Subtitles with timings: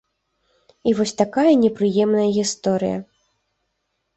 [0.91, 2.97] І вось такая непрыемная гісторыя.